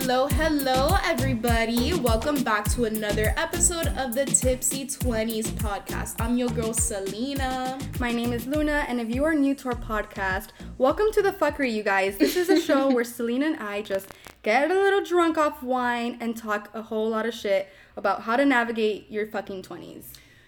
[0.00, 1.92] Hello, hello, everybody.
[1.92, 6.14] Welcome back to another episode of the Tipsy 20s podcast.
[6.20, 7.76] I'm your girl, Selena.
[7.98, 11.32] My name is Luna, and if you are new to our podcast, welcome to the
[11.32, 12.16] fuckery, you guys.
[12.16, 14.06] This is a show where Selena and I just
[14.44, 18.36] get a little drunk off wine and talk a whole lot of shit about how
[18.36, 20.04] to navigate your fucking 20s.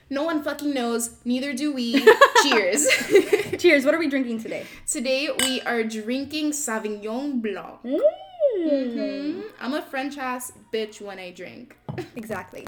[0.09, 2.07] No one fucking knows, neither do we.
[2.45, 2.87] Cheers.
[3.59, 3.85] Cheers.
[3.85, 4.65] What are we drinking today?
[4.87, 8.01] Today we are drinking Sauvignon Blanc.
[8.59, 9.43] Mhm.
[9.61, 11.77] I'm a French ass bitch when I drink.
[12.17, 12.67] Exactly.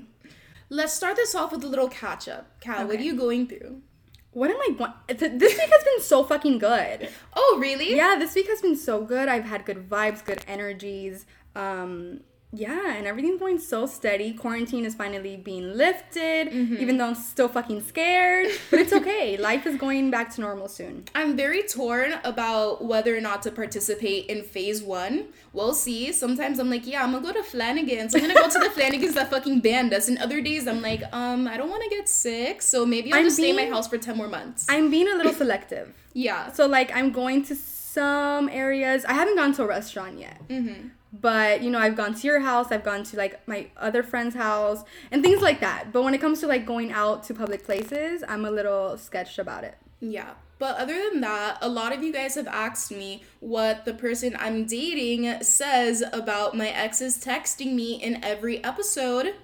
[0.69, 2.59] Let's start this off with a little catch up.
[2.61, 3.83] Cal, what are you going through?
[4.31, 4.89] What am I?
[5.13, 7.11] th- This week has been so fucking good.
[7.35, 7.95] Oh, really?
[7.95, 9.29] Yeah, this week has been so good.
[9.29, 11.27] I've had good vibes, good energies.
[11.55, 12.21] Um,
[12.55, 14.33] yeah, and everything's going so steady.
[14.35, 18.49] Quarantine is finally being lifted, even though I'm still fucking scared.
[18.71, 19.37] But it's okay.
[19.39, 21.05] Life is going back to normal soon.
[21.15, 25.29] I'm very torn about whether or not to participate in phase one.
[25.55, 26.13] We'll see.
[26.13, 28.15] Sometimes I'm like, yeah, I'm gonna go to Flanagan's.
[28.15, 30.09] I'm gonna go to the Flanagan's that fucking banned us.
[30.09, 33.21] And other days I'm like, um, I don't want to get sick, so maybe I'll
[33.21, 34.67] I'm just stay in my house for ten more months.
[34.69, 35.95] I'm being a little selective.
[36.13, 36.53] yeah.
[36.53, 39.05] So, like, I'm going to some areas.
[39.07, 40.47] I haven't gone to a restaurant yet.
[40.49, 40.89] Mm-hmm.
[41.13, 44.35] But, you know, I've gone to your house, I've gone to, like, my other friend's
[44.35, 45.93] house, and things like that.
[45.93, 49.39] But when it comes to, like, going out to public places, I'm a little sketched
[49.39, 49.77] about it.
[50.01, 50.31] Yeah.
[50.59, 54.37] But other than that, a lot of you guys have asked me what the person
[54.39, 59.35] I'm dating says about my exes texting me in every episode.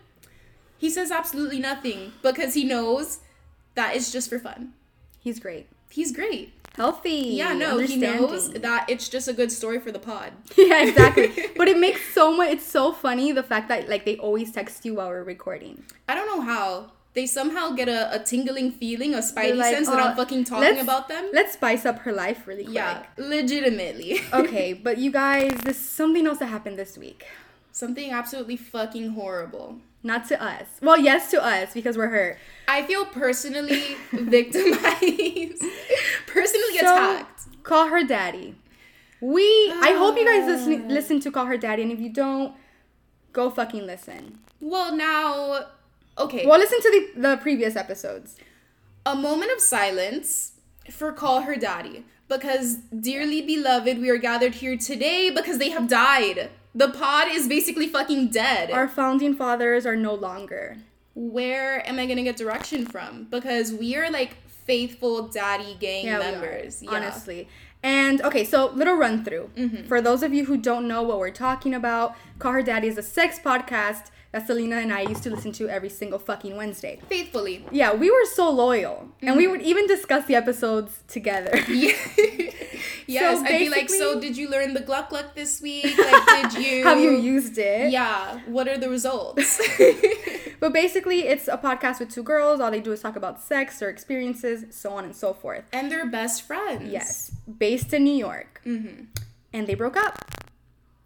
[0.78, 3.18] He says absolutely nothing because he knows
[3.74, 4.74] that it's just for fun.
[5.20, 5.66] He's great.
[5.90, 6.52] He's great.
[6.78, 7.34] Healthy.
[7.34, 10.32] Yeah, no, he knows that it's just a good story for the pod.
[10.56, 11.32] yeah, exactly.
[11.56, 12.50] but it makes so much.
[12.50, 15.82] It's so funny the fact that like they always text you while we're recording.
[16.08, 16.92] I don't know how.
[17.14, 20.44] They somehow get a, a tingling feeling, a spidey like, sense that "Oh, I'm fucking
[20.44, 21.30] talking about them.
[21.32, 22.76] Let's spice up her life really quick.
[22.76, 24.20] Yeah, legitimately.
[24.32, 27.26] okay, but you guys, this something else that happened this week.
[27.72, 29.78] Something absolutely fucking horrible.
[30.02, 30.66] Not to us.
[30.80, 32.38] Well, yes, to us because we're hurt.
[32.68, 35.67] I feel personally victimized, personally So, attacked.
[37.68, 38.54] Call her daddy.
[39.20, 39.44] We.
[39.88, 40.92] I hope you guys listen ah.
[40.92, 42.54] listen to call her daddy, and if you don't,
[43.32, 44.38] go fucking listen.
[44.58, 45.66] Well, now,
[46.16, 46.46] okay.
[46.46, 48.36] Well, listen to the the previous episodes.
[49.04, 50.52] a moment of silence
[50.90, 52.04] for Call Her Daddy.
[52.28, 52.76] Because,
[53.08, 56.50] dearly beloved, we are gathered here today because they have died.
[56.74, 58.70] The pod is basically fucking dead.
[58.70, 60.76] Our founding fathers are no longer.
[61.14, 63.24] Where am I gonna get direction from?
[63.30, 64.36] Because we are like
[64.68, 66.82] faithful daddy gang Yeah, members.
[66.82, 66.90] yeah.
[66.92, 67.48] honestly.
[67.82, 69.50] And okay, so little run through.
[69.56, 69.86] Mm-hmm.
[69.88, 72.98] For those of you who don't know what we're talking about, Call Her Daddy is
[72.98, 77.00] a sex podcast that Selena and I used to listen to every single fucking Wednesday.
[77.08, 77.64] Faithfully.
[77.70, 79.08] Yeah, we were so loyal.
[79.22, 81.52] And we would even discuss the episodes together.
[81.68, 81.92] Yeah.
[83.06, 85.96] yes, So I'd be like, so did you learn the Gluck Gluck this week?
[85.96, 86.84] Like, did you?
[86.84, 87.90] Have you used it?
[87.90, 88.40] Yeah.
[88.46, 89.58] What are the results?
[90.60, 92.60] But basically, it's a podcast with two girls.
[92.60, 95.64] All they do is talk about sex, their experiences, so on and so forth.
[95.72, 96.90] and they're best friends.
[96.92, 98.60] Yes, based in New York.
[98.66, 99.04] Mm-hmm.
[99.52, 100.18] And they broke up.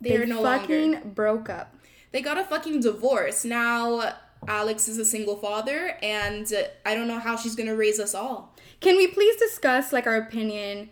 [0.00, 1.06] They, are no fucking longer.
[1.09, 1.77] broke up.
[2.12, 3.45] They got a fucking divorce.
[3.45, 4.15] Now
[4.47, 6.50] Alex is a single father, and
[6.84, 8.55] I don't know how she's gonna raise us all.
[8.81, 10.91] Can we please discuss like our opinion,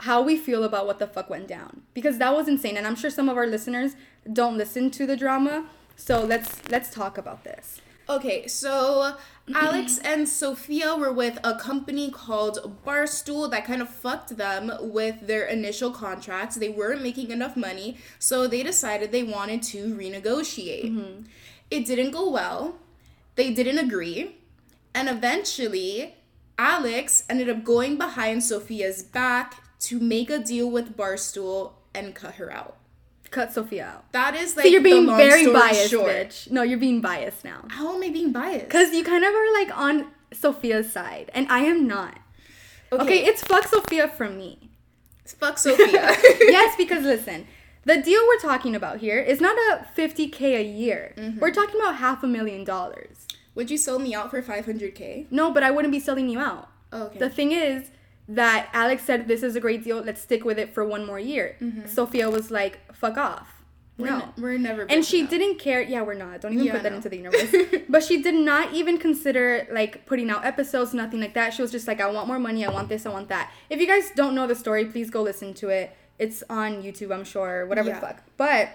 [0.00, 1.82] how we feel about what the fuck went down?
[1.94, 3.92] Because that was insane, and I'm sure some of our listeners
[4.32, 5.66] don't listen to the drama.
[5.96, 7.80] So let's let's talk about this.
[8.08, 9.16] Okay, so
[9.54, 10.06] Alex mm-hmm.
[10.06, 15.44] and Sophia were with a company called Barstool that kind of fucked them with their
[15.44, 16.56] initial contracts.
[16.56, 20.90] They weren't making enough money, so they decided they wanted to renegotiate.
[20.90, 21.22] Mm-hmm.
[21.70, 22.76] It didn't go well.
[23.34, 24.36] They didn't agree.
[24.94, 26.16] And eventually,
[26.58, 32.34] Alex ended up going behind Sophia's back to make a deal with Barstool and cut
[32.34, 32.77] her out.
[33.30, 34.12] Cut Sophia out.
[34.12, 36.10] That is like so you're being very biased, short.
[36.10, 36.50] bitch.
[36.50, 37.64] No, you're being biased now.
[37.68, 38.70] How am I being biased?
[38.70, 42.18] Cause you kind of are like on Sophia's side, and I am not.
[42.90, 44.68] Okay, it's fuck Sophia from me.
[45.28, 45.86] It's Fuck Sophia.
[46.40, 47.46] yes, because listen,
[47.84, 51.12] the deal we're talking about here is not a 50k a year.
[51.18, 51.38] Mm-hmm.
[51.38, 53.26] We're talking about half a million dollars.
[53.54, 55.26] Would you sell me out for 500k?
[55.30, 56.70] No, but I wouldn't be selling you out.
[56.92, 57.18] Oh, okay.
[57.18, 57.90] The thing is
[58.28, 60.02] that Alex said this is a great deal.
[60.02, 61.56] Let's stick with it for one more year.
[61.86, 63.54] Sophia was like, "Fuck off."
[63.96, 64.16] we're no.
[64.20, 64.82] n- we're never.
[64.88, 65.80] and she didn't care.
[65.82, 66.40] Yeah, we're not.
[66.40, 66.96] Don't even Yeah, put that no.
[66.98, 67.82] into the universe.
[67.88, 71.52] but she did not even consider like putting out episodes, nothing like that.
[71.52, 72.64] She was just like, I want more money.
[72.64, 73.06] I want this.
[73.06, 73.50] I want that.
[73.70, 75.96] If you guys don't know the story, please go listen to it.
[76.18, 77.66] It's on YouTube, I'm sure.
[77.66, 77.98] Whatever Yeah.
[78.00, 78.22] the fuck.
[78.36, 78.68] But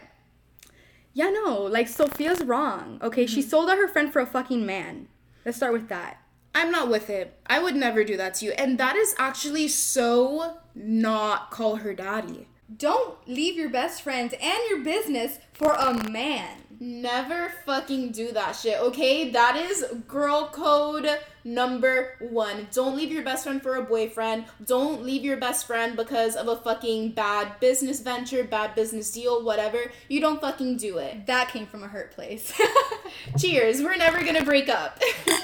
[1.13, 2.99] yeah, no, like Sophia's wrong.
[3.01, 3.33] Okay, Mm-hmm.
[3.33, 5.07] she sold out her friend for a fucking man.
[5.45, 6.17] Let's start with that.
[6.55, 7.37] I'm not with it.
[7.47, 8.51] I would never do that to you.
[8.51, 12.47] And that is actually so not call her daddy.
[12.75, 16.59] Don't leave your best friends and your business for a man.
[16.79, 19.29] Never fucking do that shit, okay?
[19.29, 21.07] That is girl code
[21.43, 22.67] number one.
[22.71, 24.45] Don't leave your best friend for a boyfriend.
[24.65, 29.43] Don't leave your best friend because of a fucking bad business venture, bad business deal,
[29.43, 29.91] whatever.
[30.07, 31.25] You don't fucking do it.
[31.27, 32.53] That came from a hurt place.
[33.37, 33.81] Cheers.
[33.81, 34.99] We're never gonna break up.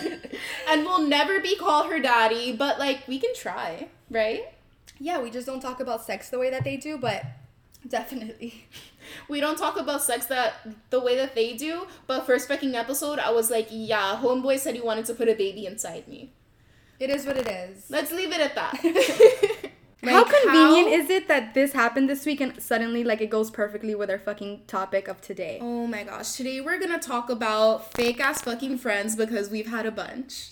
[0.69, 4.43] and we'll never be call her daddy, but like we can try, right?
[4.99, 7.23] yeah, we just don't talk about sex the way that they do, but
[7.87, 8.65] definitely.
[9.27, 10.53] We don't talk about sex that
[10.89, 14.75] the way that they do, but first fucking episode, I was like, yeah, homeboy said
[14.75, 16.31] he wanted to put a baby inside me.
[16.99, 17.85] It is what it is.
[17.89, 18.75] Let's leave it at that.
[20.03, 23.51] how convenient how- is it that this happened this week and suddenly like it goes
[23.51, 25.59] perfectly with our fucking topic of today?
[25.61, 29.85] Oh my gosh, today we're gonna talk about fake ass fucking friends because we've had
[29.85, 30.51] a bunch.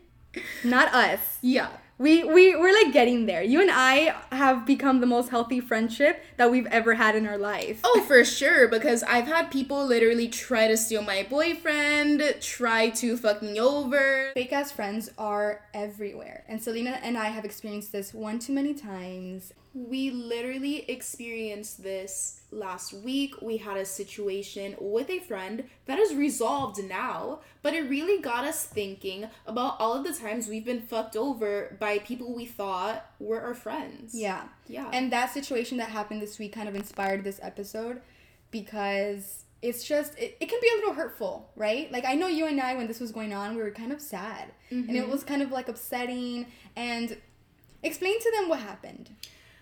[0.64, 1.38] Not us.
[1.40, 1.68] yeah.
[1.98, 3.42] We we we're like getting there.
[3.42, 7.38] You and I have become the most healthy friendship that we've ever had in our
[7.38, 7.80] life.
[7.84, 13.16] Oh, for sure, because I've had people literally try to steal my boyfriend, try to
[13.16, 14.30] fuck me over.
[14.34, 16.44] Fake ass friends are everywhere.
[16.48, 19.54] And Selena and I have experienced this one too many times.
[19.76, 23.42] We literally experienced this last week.
[23.42, 28.46] We had a situation with a friend that is resolved now, but it really got
[28.46, 33.04] us thinking about all of the times we've been fucked over by people we thought
[33.20, 34.14] were our friends.
[34.14, 34.44] Yeah.
[34.66, 34.88] Yeah.
[34.94, 38.00] And that situation that happened this week kind of inspired this episode
[38.50, 41.92] because it's just it, it can be a little hurtful, right?
[41.92, 44.00] Like I know you and I when this was going on, we were kind of
[44.00, 44.52] sad.
[44.70, 45.10] And it mm-hmm.
[45.10, 47.18] was kind of like upsetting and
[47.82, 49.10] explain to them what happened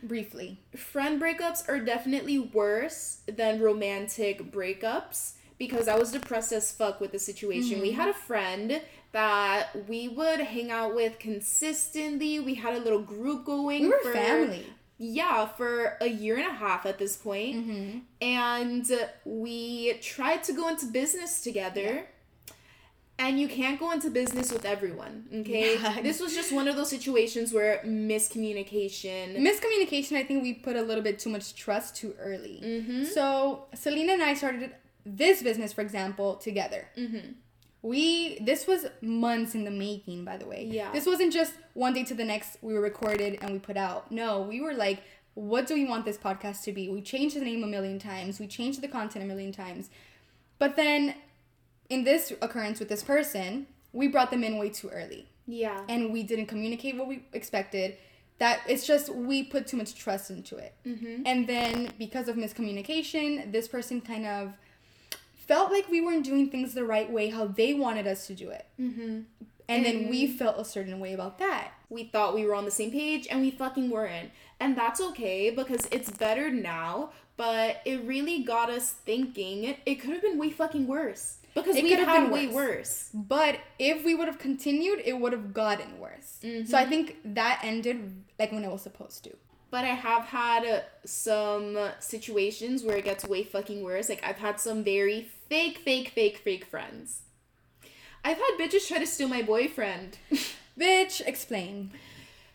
[0.09, 0.61] briefly.
[0.77, 7.13] friend breakups are definitely worse than romantic breakups because I was depressed as fuck with
[7.13, 7.81] the situation.
[7.81, 8.01] We mm-hmm.
[8.01, 8.81] had a friend
[9.13, 12.41] that we would hang out with consistently.
[12.41, 13.83] We had a little group going.
[13.83, 14.67] We were for- family.
[14.97, 17.57] Yeah, for a year and a half at this point.
[17.57, 17.99] Mm-hmm.
[18.21, 18.87] And
[19.25, 22.07] we tried to go into business together.
[23.19, 25.79] And you can't go into business with everyone, okay?
[25.83, 26.03] Yeah.
[26.03, 29.37] This was just one of those situations where miscommunication.
[29.39, 32.61] Miscommunication, I think we put a little bit too much trust too early.
[32.65, 33.05] Mm-hmm.
[33.05, 34.73] So Selena and I started
[35.07, 36.89] this business, for example, together.
[36.97, 37.33] Mm-hmm.
[37.83, 40.67] We this was months in the making, by the way.
[40.71, 40.91] Yeah.
[40.91, 44.11] This wasn't just one day to the next we were recorded and we put out.
[44.11, 45.03] No, we were like,
[45.35, 46.89] what do we want this podcast to be?
[46.89, 48.41] We changed the name a million times.
[48.41, 49.91] We changed the content a million times.
[50.59, 51.15] But then
[51.89, 55.29] in this occurrence with this person, we brought them in way too early.
[55.47, 55.83] Yeah.
[55.89, 57.97] And we didn't communicate what we expected.
[58.39, 60.75] That it's just we put too much trust into it.
[60.85, 61.23] Mm-hmm.
[61.25, 64.55] And then because of miscommunication, this person kind of
[65.37, 68.51] felt like we weren't doing things the right way, how they wanted us to do
[68.51, 68.67] it.
[68.81, 69.21] Mm-hmm.
[69.69, 71.73] And then we felt a certain way about that.
[71.89, 74.31] We thought we were on the same page and we fucking weren't.
[74.61, 80.11] And that's okay because it's better now, but it really got us thinking it could
[80.11, 81.39] have been way fucking worse.
[81.55, 83.11] Because It we could have had been way worse.
[83.15, 86.39] But if we would have continued, it would have gotten worse.
[86.41, 86.91] So I mm-hmm.
[86.91, 89.37] think that ended like when it was supposed to.
[89.71, 94.09] But I have had some situations where it gets way fucking worse.
[94.09, 97.23] Like I've had some very fake, fake, fake, fake friends.
[98.25, 100.19] I've had bitches try to steal my boyfriend.
[100.81, 101.91] Bitch, explain.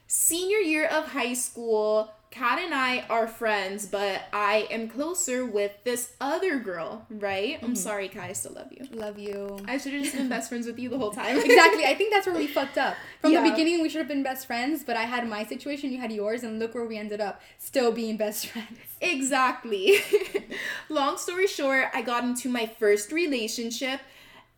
[0.08, 5.72] Senior year of high school, Kat and I are friends, but I am closer with
[5.84, 7.58] this other girl, right?
[7.62, 7.76] I'm mm-hmm.
[7.76, 8.86] sorry, Kai, I still love you.
[8.92, 9.60] Love you.
[9.68, 11.40] I should have just been best friends with you the whole time.
[11.44, 11.86] exactly.
[11.86, 12.96] I think that's where we fucked up.
[13.20, 13.44] From Yeah.
[13.44, 16.12] the beginning, we should have been best friends, but I had my situation, you had
[16.12, 18.78] yours, and look where we ended up, still being best friends.
[19.02, 20.00] Exactly.
[20.90, 24.02] Long story short, I got into my first relationship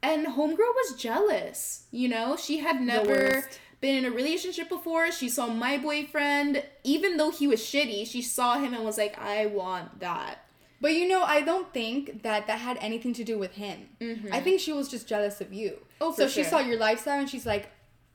[0.04, 1.84] and homegirl was jealous.
[1.92, 3.48] You know, she had never.
[3.82, 5.12] Been in a relationship before.
[5.12, 9.20] She saw my boyfriend, even though he was shitty, she saw him and was like,
[9.20, 10.46] "I want that."
[10.80, 13.90] But you know, I don't think that that had anything to do with him.
[14.00, 14.34] Mm-hmm.
[14.34, 15.80] I think she was just jealous of you.
[16.00, 16.52] Oh, so she sure.
[16.52, 17.70] saw your lifestyle and she's like,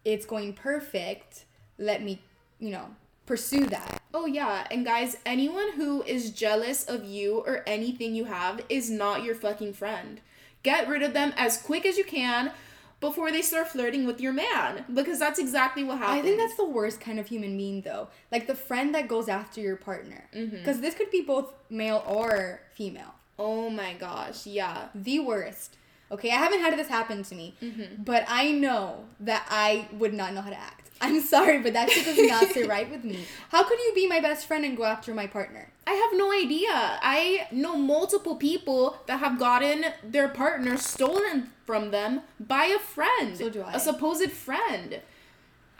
[0.04, 1.44] "It's going perfect.
[1.78, 2.22] Let me,
[2.58, 2.94] you know,
[3.26, 8.24] pursue that." Oh yeah, and guys, anyone who is jealous of you or anything you
[8.24, 10.20] have is not your fucking friend.
[10.62, 12.50] Get rid of them as quick as you can
[13.00, 16.18] before they start flirting with your man because that's exactly what happens.
[16.18, 18.08] I think that's the worst kind of human being, though.
[18.32, 20.56] Like the friend that goes after your partner, mm-hmm.
[20.56, 23.14] because this could be both male or female.
[23.38, 24.88] Oh my gosh, yeah.
[24.94, 25.76] the worst.
[26.10, 28.02] Okay, I haven't had this happen to me, mm-hmm.
[28.02, 30.85] but I know that I would not know how to act.
[31.00, 33.24] I'm sorry, but that shit does not sit right with me.
[33.50, 35.68] How could you be my best friend and go after my partner?
[35.86, 36.68] I have no idea.
[36.72, 43.36] I know multiple people that have gotten their partner stolen from them by a friend.
[43.36, 43.74] So do I.
[43.74, 45.00] A supposed friend.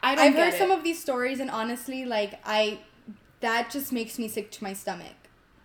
[0.01, 0.57] I don't I've heard it.
[0.57, 2.79] some of these stories, and honestly, like I,
[3.39, 5.16] that just makes me sick to my stomach.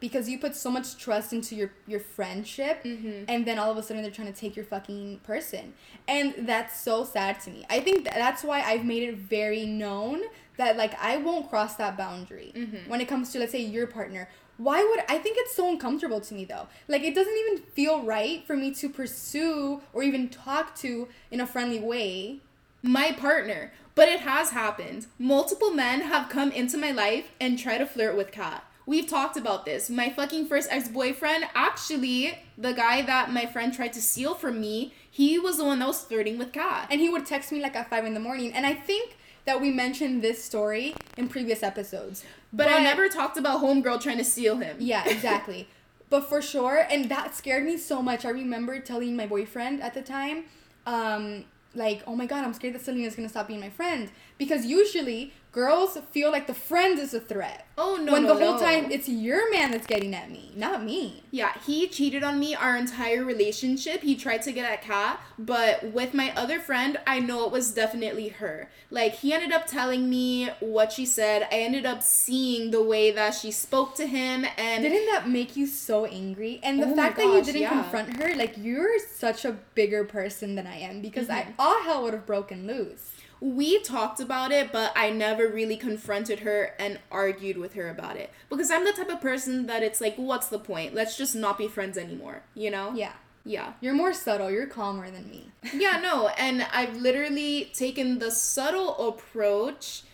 [0.03, 3.25] Because you put so much trust into your your friendship Mm-hmm.
[3.33, 5.73] and then all of a sudden they're trying to take your fucking person
[6.07, 9.65] and that's so sad to me i think that that's why i've made it very
[9.65, 10.21] known
[10.59, 12.91] that like i won't cross that boundary Mm-hmm.
[12.91, 14.29] when it comes to let's say your partner
[14.59, 18.03] why would i think it's so uncomfortable to me though like it doesn't even feel
[18.03, 22.41] right for me to pursue or even talk to in a friendly way
[22.85, 23.73] my partner.
[23.95, 25.07] But it has happened.
[25.17, 28.65] Multiple men have come into my life and try to flirt with Kat.
[28.87, 29.89] We've talked about this.
[29.89, 34.61] My fucking first ex boyfriend, actually, the guy that my friend tried to steal from
[34.61, 36.89] me, he was the one that was flirting with Kat.
[36.91, 39.61] and he would text me like at five in the morning and i think that
[39.61, 44.25] we mentioned this story in previous episodes But, I never talked about homegirl trying to
[44.25, 44.77] steal him.
[44.79, 45.69] Yeah, exactly.
[46.11, 48.25] but for sure, and that scared me so much.
[48.25, 50.45] I remember telling my boyfriend at the time,
[50.87, 54.11] um, like, oh my god, I'm scared that Selena's gonna stop being my friend.
[54.39, 57.67] Because usually girls feel like the friend is a threat.
[57.79, 58.13] Oh no.
[58.13, 58.61] when no, the whole no.
[58.61, 61.23] time it's your man that's getting at me, not me.
[61.31, 64.03] Yeah, he cheated on me our entire relationship.
[64.03, 67.73] He tried to get at Kat, but with my other friend, I know it was
[67.73, 68.69] definitely her.
[68.91, 71.43] Like he ended up telling me what she said.
[71.51, 75.57] I ended up seeing the way that she spoke to him and Didn't that make
[75.57, 76.61] you so angry?
[76.63, 77.69] And the Oh fact that you didn't yeah.
[77.71, 81.51] confront her, like you're such a bigger person than I am because Mm-hmm.
[81.51, 83.13] I all hell would have broken loose.
[83.43, 88.17] We talked about it, but I never really confronted her and argued with her about
[88.17, 88.31] it.
[88.49, 90.95] Because I'm the type of person that it's like, what's the point?
[90.95, 92.93] Let's just not be friends anymore, you know?
[92.95, 93.15] Yeah.
[93.45, 93.73] Yeah.
[93.81, 95.49] You're more subtle, you're calmer than me.
[95.75, 100.05] Yeah, no, and I've literally taken the subtle approach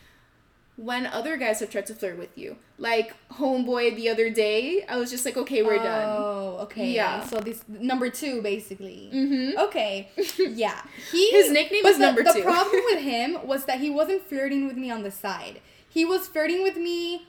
[0.78, 2.56] when other guys have tried to flirt with you.
[2.78, 6.04] Like homeboy the other day, I was just like, okay, we're done.
[6.06, 6.92] Oh, okay.
[6.92, 7.24] Yeah.
[7.26, 9.10] So this number two, basically.
[9.12, 9.58] Mm-hmm.
[9.58, 10.08] Okay.
[10.38, 10.80] Yeah.
[11.10, 12.42] He His nickname is the, number the two.
[12.42, 15.60] problem with him was that he wasn't flirting with me on the side.
[15.88, 17.26] He was flirting with me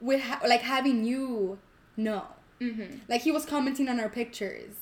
[0.00, 1.58] with ha- like having you
[1.96, 2.26] know.
[2.60, 2.98] Mm-hmm.
[3.08, 4.74] Like he was commenting on our pictures.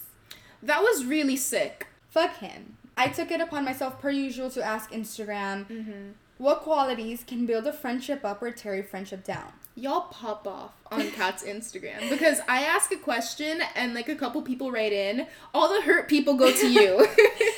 [0.61, 1.87] That was really sick.
[2.11, 2.77] Fuck him.
[2.97, 6.11] I took it upon myself per usual to ask Instagram Mm-hmm.
[6.39, 9.53] What qualities can build a friendship up or tear a friendship down.
[9.75, 14.43] Y'all pop off on Kat's Instagram because I ask a question and like a couple
[14.43, 15.27] people write in.
[15.55, 16.99] All the hurt people go to you.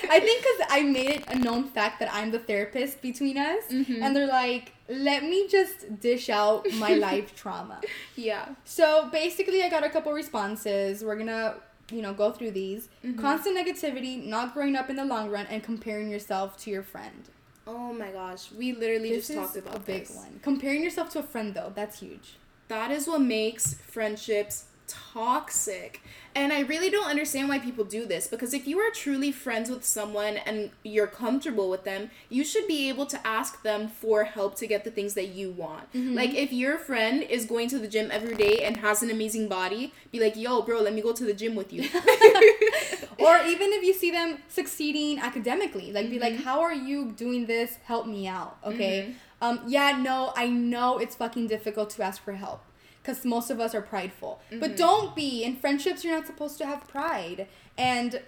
[0.08, 3.64] I think because I made it a known fact that I'm the therapist between us,
[3.68, 4.00] Mhm.
[4.00, 7.80] and they're like, let me just dish out my life trauma.
[8.14, 8.50] yeah.
[8.64, 11.02] So basically, I got a couple responses.
[11.02, 11.56] We're gonna,
[11.90, 12.88] you know, go through these.
[13.04, 13.18] Mhm.
[13.18, 17.24] Constant negativity, not growing up in the long run, and comparing yourself to your friend.
[17.66, 20.16] Oh my gosh, we literally This just talked is about a big this.
[20.16, 20.40] one.
[20.42, 22.34] Comparing yourself to a friend, though, that's huge.
[22.68, 26.02] That is what makes friendships toxic.
[26.34, 29.70] And I really don't understand why people do this because if you are truly friends
[29.70, 34.24] with someone and you're comfortable with them, you should be able to ask them for
[34.24, 35.92] help to get the things that you want.
[35.92, 36.14] Mm-hmm.
[36.14, 39.48] Like if your friend is going to the gym every day and has an amazing
[39.48, 41.88] body, be like, "Yo, bro, let me go to the gym with you."
[43.18, 46.22] or even if you see them succeeding academically, like be Mm-hmm.
[46.36, 47.78] like, "How are you doing this?
[47.84, 49.14] Help me out." Okay.
[49.40, 49.60] Um.
[49.66, 50.00] Yeah.
[50.00, 50.32] No.
[50.36, 52.62] I know it's fucking difficult to ask for help
[53.02, 54.40] because most of us are prideful.
[54.50, 54.60] Mm-hmm.
[54.60, 55.44] But don't be.
[55.44, 57.46] In friendships, you're not supposed to have pride.
[57.76, 58.22] And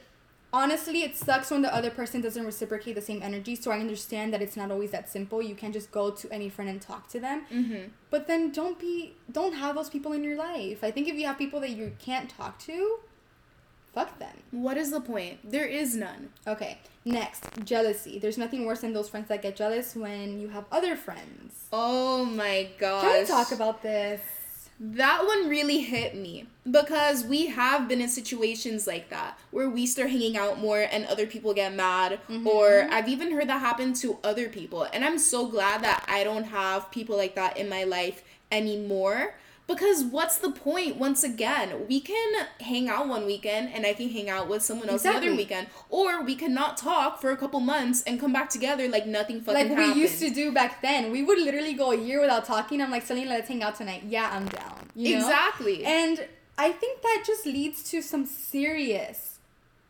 [0.52, 3.54] honestly, it sucks when the other person doesn't reciprocate the same energy.
[3.56, 5.42] So I understand that it's not always that simple.
[5.42, 7.46] You can't just go to any friend and talk to them.
[7.52, 7.88] mm-hmm.
[8.10, 9.14] But then don't be.
[9.30, 10.78] Don't have those people in your life.
[10.82, 12.98] I think if you have people that you can't talk to,
[13.96, 14.36] fuck them.
[14.50, 15.38] What is the point?
[15.42, 16.28] There is none.
[16.46, 18.18] Okay, next, jealousy.
[18.18, 21.64] There's nothing worse than those friends that get jealous when you have other friends.
[21.72, 23.02] Oh my gosh.
[23.02, 24.20] Can we talk about this?
[24.78, 29.86] That one really hit me because we have been in situations like that where we
[29.86, 32.46] start hanging out more and other people get mad mm-hmm.
[32.46, 36.24] or I've even heard that happen to other people and I'm so glad that I
[36.24, 38.22] don't have people like that in my life
[38.52, 43.94] anymore because what's the point once again we can hang out one weekend and I
[43.94, 47.30] can hang out with someone else the other weekend or we can not talk for
[47.32, 49.94] a couple months and come back together like nothing fucking Like happened.
[49.96, 51.10] we used to do back then.
[51.10, 52.80] We would literally go a year without talking.
[52.80, 54.02] I'm like, Selena, let's hang out tonight.
[54.06, 54.88] Yeah, I'm down.
[54.94, 55.26] You know?
[55.26, 55.84] Exactly.
[55.84, 56.26] And
[56.58, 59.38] I think that just leads to some serious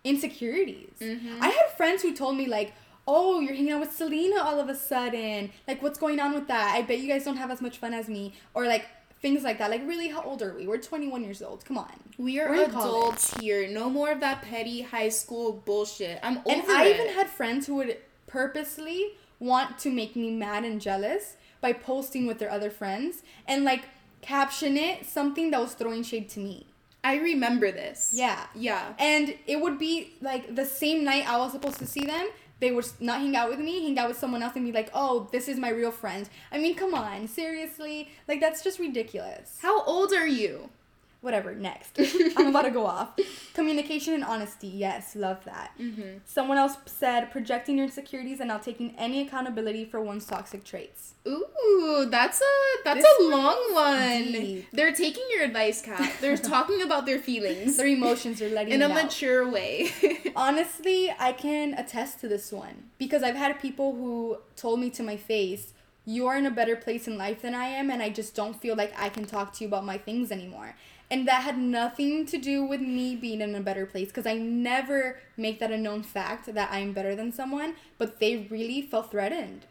[0.04, 0.90] insecurities.
[1.00, 1.38] Mhm.
[1.40, 2.72] I had friends who told me like,
[3.08, 5.50] "Oh, you're hanging out with Selena all of a sudden.
[5.68, 6.74] Like, what's going on with that?
[6.74, 8.86] I bet you guys don't have as much fun as me." Or like
[9.22, 9.70] things like that.
[9.70, 10.66] Like, really, how old are we?
[10.66, 11.64] We're 21 years old.
[11.64, 11.92] Come on.
[12.18, 12.88] We are in college.
[12.88, 13.68] adults here.
[13.68, 16.18] No more of that petty high school bullshit.
[16.22, 16.94] I'm over And I it.
[17.00, 17.96] even had friends who would
[18.26, 23.64] purposely want to make me mad and jealous by posting with their other friends and
[23.64, 23.84] like
[24.22, 26.66] caption it something that was throwing shade to me.
[27.04, 28.12] I remember this.
[28.14, 28.46] Yeah.
[28.54, 28.92] Yeah.
[28.98, 32.26] And it would be like the same night I was supposed to see them,
[32.60, 34.90] they would not hang out with me, hang out with someone else and be like,
[34.94, 36.28] oh, this is my real friend.
[36.50, 38.10] I mean, come on, seriously?
[38.28, 39.58] Like, that's just ridiculous.
[39.60, 40.70] How old are you?
[41.20, 41.54] Whatever.
[41.54, 41.98] Next,
[42.36, 43.18] I'm about to go off.
[43.54, 44.68] Communication and honesty.
[44.68, 45.72] Yes, love that.
[45.80, 46.18] Mm-hmm.
[46.24, 51.14] Someone else said projecting your insecurities and not taking any accountability for one's toxic traits.
[51.26, 54.24] Ooh, that's a that's This a long one.
[54.32, 54.66] deep.
[54.72, 56.12] They're taking your advice, Kat.
[56.20, 59.04] They're talking about their feelings Their emotions are letting you in a out.
[59.04, 59.90] mature way.
[60.36, 65.02] Honestly, I can attest to this one because I've had people who told me to
[65.02, 65.72] my face,
[66.04, 68.54] "You are in a better place in life than I am, and I just don't
[68.60, 70.76] feel like I can talk to you about my things anymore."
[71.10, 74.34] And that had nothing to do with me being in a better place because I
[74.34, 79.12] never make that a known fact that I'm better than someone, but they really felt
[79.12, 79.66] threatened.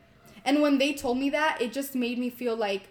[0.46, 2.84] And when they told me that, it just made me feel like,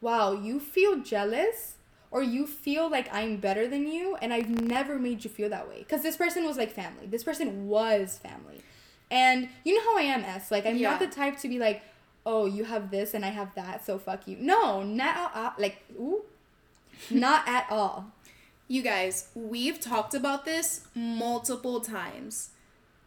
[0.00, 1.74] wow, you feel jealous
[2.10, 5.66] or you feel like I'm better than you, and I've never made you feel that
[5.66, 5.78] way.
[5.78, 7.06] Because this person was like family.
[7.06, 8.60] This person was family.
[9.10, 10.50] And you know how I am, S.
[10.50, 10.90] Like, I'm Yeah.
[10.90, 11.82] not the type to be like,
[12.26, 14.36] oh, you have this and I have that, so fuck you.
[14.38, 16.22] No, not uh, like, ooh,
[17.10, 18.12] not at all.
[18.68, 22.50] You guys, we've talked about this multiple times.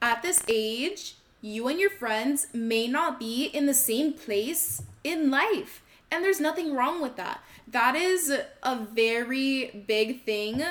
[0.02, 5.32] At this age, you and your friends may not be in the same place in
[5.32, 5.82] life.
[6.12, 7.42] And there's nothing wrong with that.
[7.68, 8.32] That is
[8.64, 10.64] a very big thing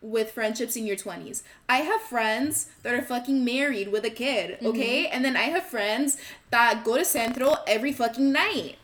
[0.00, 1.42] with friendships in your 20s.
[1.68, 5.04] I have friends that are fucking married with a kid, okay?
[5.04, 5.14] Mm-hmm.
[5.14, 6.18] And then I have friends
[6.50, 8.76] that go to Centro every fucking night.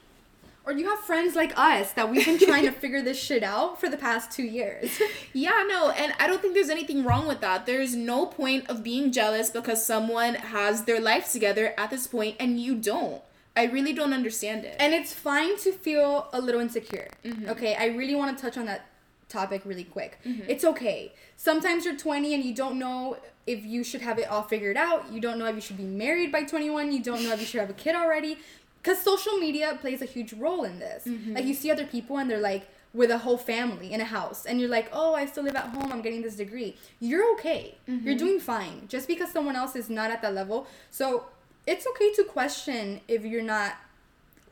[0.66, 3.78] Or you have friends like us that we've been trying to figure this shit out
[3.78, 4.98] for the past two years.
[5.32, 7.66] Yeah, no, and I don't think there's anything wrong with that.
[7.66, 12.36] There's no point of being jealous because someone has their life together at this point
[12.40, 13.22] and you don't.
[13.56, 14.76] I really don't understand it.
[14.80, 17.08] And it's fine to feel a little insecure.
[17.24, 17.50] Mm-hmm.
[17.50, 18.86] Okay, I really want to touch on that
[19.28, 20.18] topic really quick.
[20.24, 20.48] Mm-hmm.
[20.48, 21.12] It's okay.
[21.36, 25.12] Sometimes you're 20 and you don't know if you should have it all figured out.
[25.12, 26.92] You don't know if you should be married by 21.
[26.92, 28.38] You don't know if you should have a kid already.
[28.84, 31.04] Because social media plays a huge role in this.
[31.04, 31.34] Mm-hmm.
[31.34, 34.46] Like, you see other people and they're like, with a whole family in a house,
[34.46, 36.76] and you're like, oh, I still live at home, I'm getting this degree.
[37.00, 37.76] You're okay.
[37.88, 38.06] Mm-hmm.
[38.06, 38.86] You're doing fine.
[38.86, 40.68] Just because someone else is not at that level.
[40.92, 41.26] So,
[41.66, 43.74] it's okay to question if you're not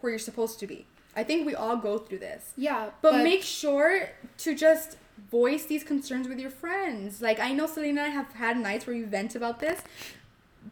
[0.00, 0.86] where you're supposed to be.
[1.14, 2.52] I think we all go through this.
[2.56, 4.96] yeah, But, make sure to just
[5.30, 7.20] voice these concerns with your friends.
[7.22, 9.82] Like I know Selena and I have had nights where we vent about this.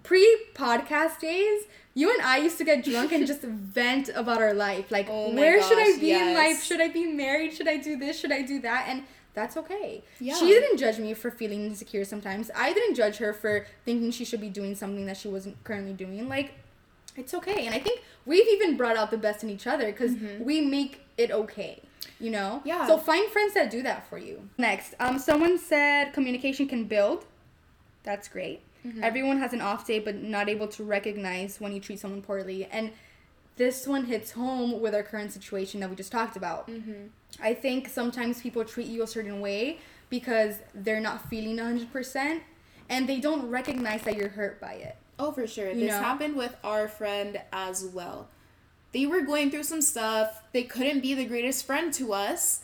[0.02, 4.54] Pre podcast days, you and I used to get drunk and just vent about our
[4.54, 4.90] life.
[4.90, 6.62] Like Oh where should I gosh, be in life?
[6.62, 7.52] Should I be married?
[7.52, 8.18] Should I do this?
[8.18, 8.86] Should I do that?
[8.88, 10.02] And that's okay.
[10.18, 10.34] Yeah.
[10.34, 12.50] She didn't judge me for feeling insecure sometimes.
[12.54, 15.92] I didn't judge her for thinking she should be doing something that she wasn't currently
[15.92, 16.28] doing.
[16.28, 16.54] Like
[17.16, 17.66] it's okay.
[17.66, 21.00] And I think we've even brought out the best in each other because we make
[21.16, 21.82] it okay.
[22.18, 22.58] You know?
[22.60, 22.68] Mm-hmm.
[22.68, 22.86] Yeah.
[22.86, 24.48] So find friends that do that for you.
[24.58, 27.24] Next, um, someone said communication can build.
[28.02, 28.62] That's great.
[28.86, 29.02] Mm-hmm.
[29.04, 32.64] Everyone has an off day, but not able to recognize when you treat someone poorly.
[32.66, 32.92] And
[33.56, 36.68] this one hits home with our current situation that we just talked about.
[36.68, 37.08] Mm-hmm.
[37.42, 42.40] I think sometimes people treat you a certain way because they're not feeling 100%
[42.88, 44.96] and they don't recognize that you're hurt by it.
[45.18, 45.68] Oh, for sure.
[45.68, 45.98] You this know?
[46.02, 48.28] happened with our friend as well.
[48.92, 50.42] They were going through some stuff.
[50.52, 52.62] They couldn't be the greatest friend to us.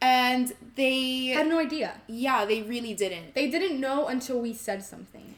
[0.00, 1.94] And they Had no idea.
[2.06, 3.34] yeah, they really didn't.
[3.34, 5.33] They didn't know until we said something.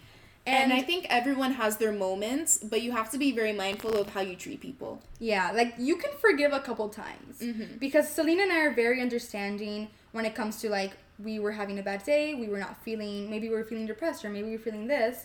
[0.47, 4.11] And, I think everyone has their moments, but you have to be very mindful of
[4.11, 5.03] how you treat people.
[5.19, 7.79] Yeah, like you can forgive a couple times Mhm.
[7.81, 11.79] because Selena and I are very understanding when it comes to like we were having
[11.79, 14.53] a bad day, we were not feeling, maybe we were feeling depressed or maybe we
[14.53, 15.25] were feeling this.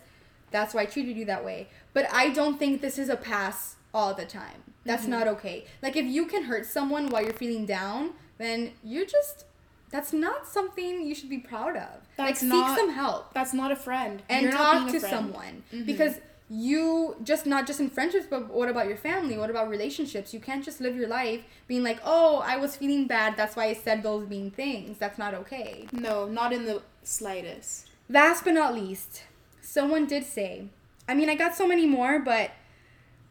[0.49, 1.67] That's why I treated you that way.
[1.93, 4.63] But I don't think this is a pass all the time.
[4.85, 5.65] That's not okay.
[5.81, 9.45] Like if you can hurt someone while you're feeling down, then you're just
[9.91, 11.89] that's not something you should be proud of.
[12.17, 13.33] like That's seek some help.
[13.33, 14.21] That's not a friend.
[14.29, 15.63] and You're not talk to someone.
[15.73, 15.85] Mhm.
[15.85, 16.15] because
[16.53, 19.37] you just not just in friendships but what about your family?
[19.37, 20.33] What about relationships?
[20.33, 23.37] You can't just live your life being like oh i was feeling bad.
[23.37, 24.97] That's why i said those mean things.
[24.97, 25.87] That's not okay.
[25.93, 27.87] No, not in the slightest.
[28.09, 29.23] last but not least
[29.61, 30.65] someone did say
[31.07, 32.51] i mean i got so many more but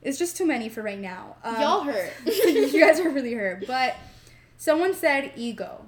[0.03, 1.37] it's just too many for right now.
[1.45, 2.11] Um, Y'all hurt.
[2.25, 3.67] you guys are really hurt.
[3.67, 3.97] But
[4.57, 5.85] someone said ego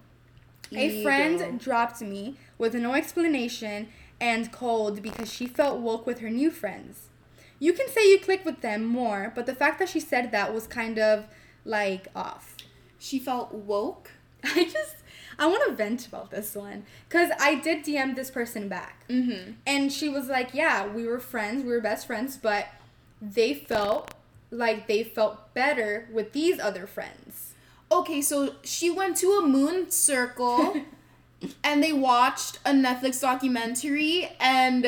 [0.77, 3.89] a friend dropped me with no explanation
[4.21, 7.09] and cold because she felt woke with her new friends.
[7.59, 10.55] You can say you click with them more, but the fact that she said that
[10.55, 11.27] was kind of
[11.65, 12.57] like off.
[12.99, 14.11] She felt woke.
[14.45, 14.97] I just
[15.39, 19.05] I want to vent about this one cuz I did DM this person back.
[19.09, 19.53] Mm-hmm.
[19.67, 22.67] And she was like, "Yeah, we were friends, we were best friends, but
[23.21, 24.15] they felt
[24.51, 27.52] like they felt better with these other friends."
[28.01, 30.77] Okay, so she went to a moon circle
[31.65, 34.87] and they watched a Netflix documentary and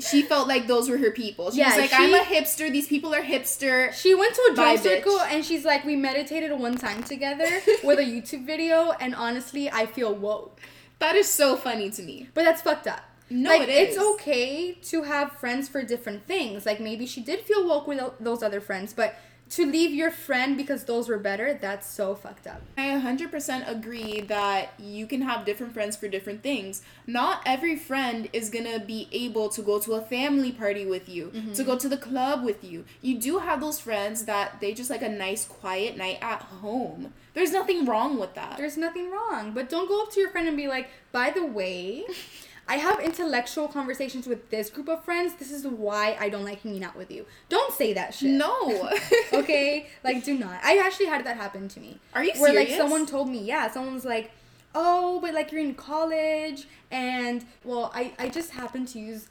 [0.00, 1.50] she felt like those were her people.
[1.52, 3.92] She Yeah, was like, she- I'm a hipster, these people are hipster.
[3.92, 5.32] She went to a drum circle bitch.
[5.32, 7.46] and she's like, we meditated one time together
[7.84, 10.60] with a YouTube video, and honestly, I feel woke.
[10.98, 12.28] That is so funny to me.
[12.34, 13.02] But that's fucked up.
[13.30, 16.66] No, like, it It's okay to have friends for different things.
[16.66, 19.14] Like maybe she did feel woke with those other friends, but
[19.54, 22.60] to leave your friend because those were better, that's so fucked up.
[22.76, 26.82] I 100% agree that you can have different friends for different things.
[27.06, 31.30] Not every friend is gonna be able to go to a family party with you,
[31.30, 31.62] to mm-hmm.
[31.62, 32.84] go to the club with you.
[33.00, 37.12] You do have those friends that they just like a nice quiet night at home.
[37.34, 38.56] There's nothing wrong with that.
[38.56, 41.46] There's nothing wrong, but don't go up to your friend and be like, "By the
[41.46, 42.04] way,
[42.66, 45.34] I have intellectual conversations with this group of friends.
[45.34, 48.30] This is why I don't like hanging out with you." Don't say that shit.
[48.30, 48.90] no.
[49.32, 50.60] okay, like do not.
[50.62, 51.98] I actually had that happen to me.
[52.14, 52.40] Are you serious?
[52.40, 54.30] Where like someone told me, yeah, someone's like,
[54.74, 59.28] "Oh, but like you're in college and well, I I just happen to use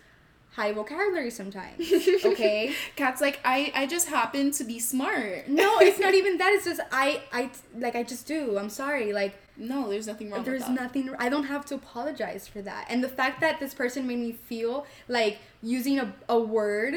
[0.52, 1.92] high vocabulary sometimes."
[2.26, 2.74] Okay?
[2.96, 5.48] Kat's like, I, I just happen to be smart.
[5.48, 6.52] no, it's not even that.
[6.54, 8.58] It's just I I like I just do.
[8.58, 9.12] I'm sorry.
[9.14, 10.82] Like No, there's nothing wrong there's with that.
[10.82, 12.88] nothing I don't have to apologize for that.
[12.90, 16.96] And the fact that this person made me feel like using a, a word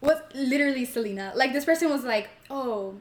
[0.00, 1.32] was literally Selena.
[1.34, 2.94] Like this person was like, "Oh,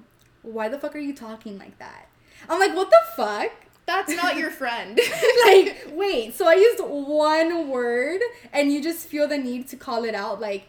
[0.43, 2.07] why the fuck are you talking like that?"
[2.47, 3.51] I'm like, "What the fuck?"
[3.85, 4.99] That's not your friend.
[5.47, 8.21] like, wait, so I used one word
[8.53, 10.67] and you just feel the need to call it out like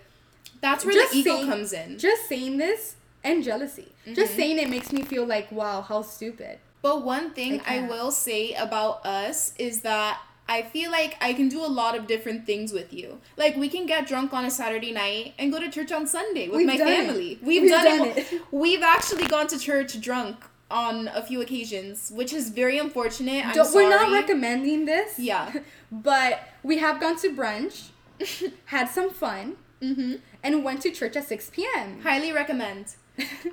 [0.63, 1.99] That's where the ego saying- comes in.
[1.99, 3.93] just saying this and jealousy.
[4.07, 4.15] Mm-hmm.
[4.15, 8.11] Just saying it makes me feel like, "Wow, how stupid." But one thing I will
[8.11, 12.45] say about us is that I feel like I can do a lot of different
[12.47, 13.21] things with you.
[13.37, 16.49] Like we can get drunk on a Saturday night and go to church on Sunday
[16.49, 17.07] with We've my done it.
[17.07, 17.39] family.
[17.43, 18.33] We've, We've done, done it.
[18.33, 18.43] it.
[18.51, 20.37] We've actually gone to church drunk
[20.71, 23.47] on a few occasions, which is very unfortunate.
[23.47, 25.19] I'm Don't- We're not recommending this.
[25.19, 25.53] Yeah.
[25.93, 27.89] But we have gone to brunch,
[28.67, 32.01] had some fun, hmm and went to church at 6 p.m.
[32.03, 32.95] Highly recommend.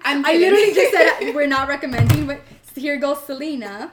[0.05, 2.39] I'm I literally just said we're not recommending, but
[2.77, 3.91] here goes Selena.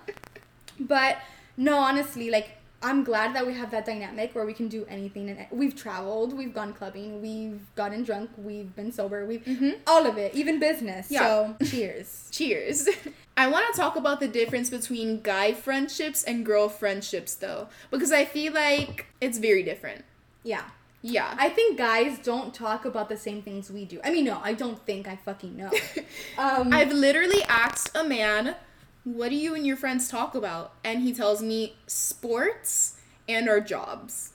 [0.78, 1.18] But
[1.56, 5.30] no, honestly, like I'm glad that we have that dynamic where we can do anything.
[5.30, 9.78] And we've traveled, we've gone clubbing, we've gotten drunk, we've been sober, we've Mhm.
[9.86, 11.10] all of it, even business.
[11.10, 11.20] Yeah.
[11.20, 12.28] So cheers.
[12.30, 12.86] Cheers.
[13.38, 18.12] I want to talk about the difference between guy friendships and girl friendships, though, because
[18.12, 20.04] I feel like it's very different.
[20.42, 20.64] Yeah.
[21.00, 21.34] Yeah.
[21.38, 23.98] I think guys don't talk about the same things we do.
[24.04, 25.70] I mean, no, I don't think I fucking know.
[26.38, 28.56] Um, I've literally asked a man,
[29.04, 30.72] what do you and your friends talk about?
[30.82, 32.96] And he tells me sports
[33.28, 34.32] and our jobs.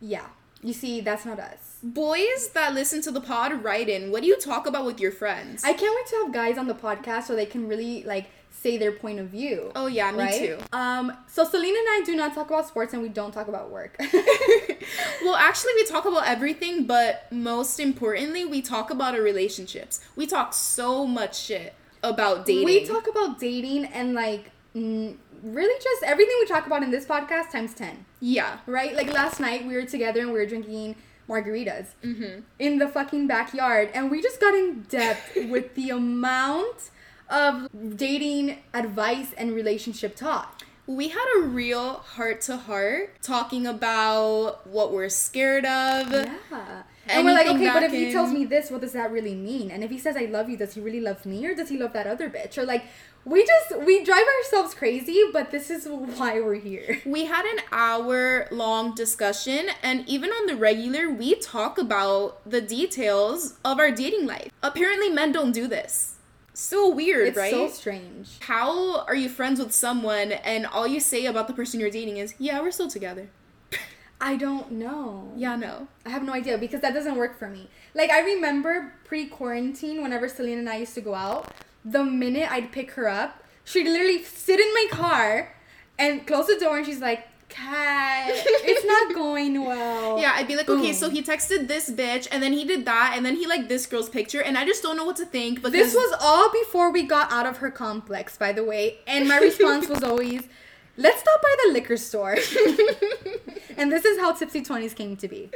[0.00, 0.26] yeah.
[0.62, 1.78] You see, that's not us.
[1.82, 5.10] Boys that listen to the pod write in, what do you talk about with your
[5.10, 5.64] friends?
[5.64, 8.76] I can't wait to have guys on the podcast so they can really like say
[8.76, 9.72] their point of view.
[9.74, 10.38] oh, yeah, me right?
[10.38, 10.58] too.
[10.72, 13.70] Um, so Selena and I do not talk about sports and we don't talk about
[13.70, 13.96] work.
[15.22, 20.02] well, actually, we talk about everything, but most importantly, we talk about our relationships.
[20.14, 22.64] We talk so much shit about dating.
[22.64, 27.06] we talk about dating and like mm, really just everything we talk about in this
[27.06, 28.58] podcast times 10, Yeah.
[28.66, 28.94] right?
[28.94, 30.96] Like last night we were together and we were drinking
[31.28, 32.40] margaritas Mm-hmm.
[32.58, 36.90] in the fucking backyard and we just got in depth with the amount
[37.28, 40.59] of dating advice and relationship talk.
[40.90, 46.10] We had a real heart to heart talking about what we're scared of.
[46.10, 46.82] Yeah.
[47.06, 49.70] And we're like, okay, but if he tells me this, what does that really mean?
[49.70, 51.78] And if he says I love you, does he really love me or does he
[51.78, 52.58] love that other bitch?
[52.58, 52.84] Or like
[53.24, 57.00] we just we drive ourselves crazy, but this is why we're here.
[57.06, 62.60] We had an hour long discussion, and even on the regular, we talk about the
[62.60, 64.50] details of our dating life.
[64.62, 66.16] Apparently, men don't do this.
[66.52, 67.50] So weird, It's right?
[67.50, 68.38] so strange.
[68.40, 72.16] How are you friends with someone and all you say about the person you're dating
[72.18, 73.28] is, yeah, we're still together?
[74.20, 75.32] I don't know.
[75.36, 75.88] Yeah, no.
[76.04, 77.68] I have no idea because that doesn't work for me.
[77.94, 81.52] Like I remember pre-quarantine whenever Selena and I used to go out,
[81.84, 85.54] the minute I'd pick her up, she'd literally sit in my car
[85.98, 90.18] and close the door and she's like, Kat, it's not going well.
[90.18, 93.14] Yeah, I'd be like, okay, so he texted this bitch, and then he did that,
[93.16, 95.60] and then he liked this girl's picture, and I just don't know what to think
[95.62, 98.98] But This was all before we got out of her complex, by the way.
[99.06, 100.48] And my response was always,
[100.96, 102.34] let's stop by the liquor store.
[103.76, 105.50] and this is how Tipsy 20s came to be.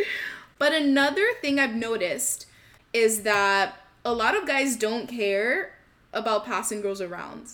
[0.59, 2.46] But another thing I've noticed
[2.92, 5.72] is that a lot of guys don't care
[6.12, 7.50] about passing girls around.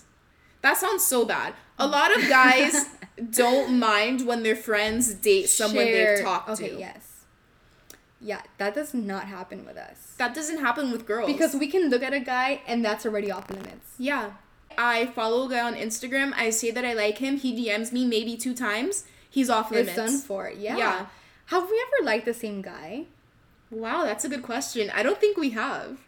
[0.63, 1.55] That sounds so bad.
[1.79, 2.87] A lot of guys
[3.31, 6.79] don't mind when their friends date someone Share- they've talked okay, to.
[6.79, 7.07] yes.
[8.21, 10.15] Yeah, that does not happen with us.
[10.19, 11.27] That doesn't happen with girls.
[11.27, 13.95] Because we can look at a guy and that's already off limits.
[13.99, 14.33] yeah.
[14.79, 16.33] I follow a guy on Instagram.
[16.37, 17.37] I say that I like him.
[17.37, 19.05] He DMs me maybe two times.
[19.29, 19.91] He's off limits.
[19.91, 20.49] It's done for.
[20.49, 20.77] Yeah.
[20.77, 21.07] Yeah.
[21.47, 23.07] Have we ever liked the same guy?
[23.71, 24.89] Wow, that's a good question.
[24.95, 25.99] I don't think we have.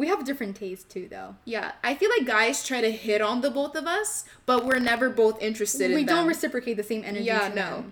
[0.00, 1.36] We have different tastes too, though.
[1.44, 4.78] Yeah, I feel like guys try to hit on the both of us, but we're
[4.78, 6.26] never both interested we in don't them.
[6.28, 7.26] reciprocate the same energy.
[7.26, 7.84] Yeah, no.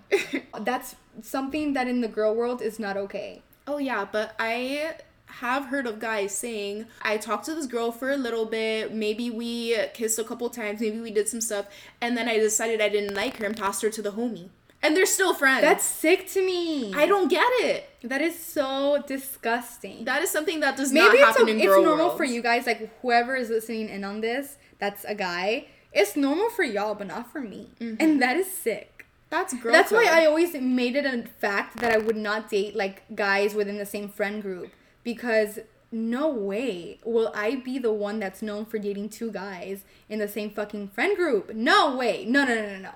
[0.60, 3.42] That's something that in the girl world is not okay.
[3.66, 4.94] Oh yeah, but I
[5.26, 9.28] have heard of guys saying I talked to this girl for a little bit, maybe
[9.28, 11.66] we kissed a couple times, maybe we did some stuff,
[12.00, 14.48] and then I decided I didn't like her and passed her to the homie.
[14.82, 15.62] And they're still friends.
[15.62, 16.94] That's sick to me.
[16.94, 17.90] I don't get it.
[18.04, 20.04] That is so disgusting.
[20.04, 22.66] That is something that does Maybe not happen a, in it's normal for you guys,
[22.66, 25.66] like whoever is listening in on this, that's a guy.
[25.92, 27.70] It's normal for y'all, but not for me.
[27.80, 27.96] Mm-hmm.
[27.98, 29.06] And that is sick.
[29.30, 29.72] That's girl.
[29.72, 30.06] That's why.
[30.10, 33.86] I always made it a fact that I would not date like guys within the
[33.86, 34.70] same friend group
[35.04, 35.58] because
[35.90, 40.28] no way will I be the one that's known for dating two guys in the
[40.28, 41.54] same fucking friend group.
[41.54, 42.24] No way.
[42.26, 42.90] No, no, no, no, no.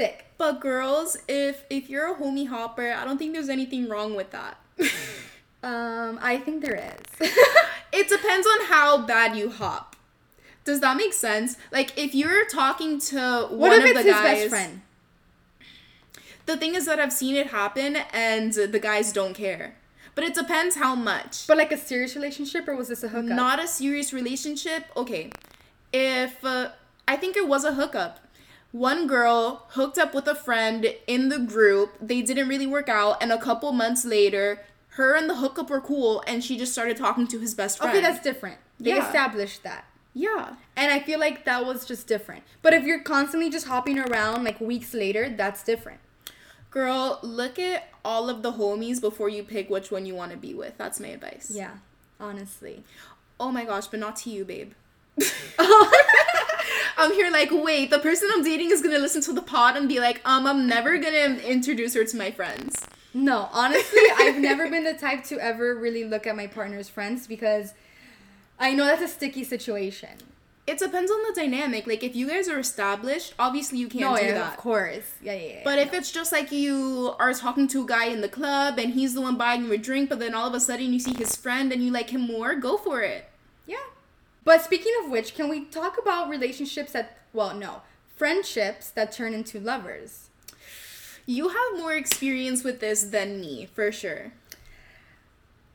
[0.00, 0.26] Sick.
[0.38, 4.30] But girls, if if you're a homie hopper, I don't think there's anything wrong with
[4.30, 4.58] that.
[5.62, 7.28] Um, I think there is.
[7.92, 9.94] it depends on how bad you hop.
[10.64, 11.58] Does that make sense?
[11.70, 14.80] Like if you're talking to what one if of it's the his guys, best friend?
[16.46, 19.76] the thing is that I've seen it happen and the guys don't care.
[20.14, 21.46] But it depends how much.
[21.46, 23.36] But like a serious relationship or was this a hookup?
[23.36, 24.86] Not a serious relationship.
[24.96, 25.30] Okay.
[25.92, 26.70] If uh,
[27.06, 28.20] I think it was a hookup.
[28.72, 31.94] One girl hooked up with a friend in the group.
[32.00, 34.62] They didn't really work out and a couple months later,
[34.94, 37.92] her and the hookup were cool and she just started talking to his best friend.
[37.96, 38.58] Okay, that's different.
[38.78, 39.06] They Yeah.
[39.06, 39.86] established that.
[40.14, 40.54] Yeah.
[40.76, 42.42] And I feel like that was just different.
[42.62, 46.00] But if you're constantly just hopping around like weeks later, that's different.
[46.70, 50.36] Girl, look at all of the homies before you pick which one you want to
[50.38, 50.74] be with.
[50.78, 51.50] That's my advice.
[51.52, 51.72] Yeah,
[52.20, 52.84] honestly.
[53.40, 54.72] Oh my gosh, but not to you, babe.
[56.96, 59.88] I'm here like, wait, the person I'm dating is gonna listen to the pod and
[59.88, 62.76] be like, um, I'm never gonna introduce her to my friends.
[63.14, 67.26] No, honestly, I've never been the type to ever really look at my partner's friends
[67.26, 67.74] because
[68.58, 70.10] I know that's a sticky situation.
[70.66, 71.86] It depends on the dynamic.
[71.86, 74.52] Like, if you guys are established, obviously you can't no, do yeah, that.
[74.52, 75.10] of course.
[75.22, 75.60] Yeah, yeah, yeah.
[75.64, 78.92] But if it's just like you are talking to a guy in the club and
[78.92, 81.14] he's the one buying you a drink, but then all of a sudden you see
[81.14, 83.29] his friend and you like him more, go for it.
[84.44, 87.82] But speaking of which, can we talk about relationships that, well, no,
[88.16, 90.28] friendships that turn into lovers?
[91.26, 94.32] You have more experience with this than me, for sure.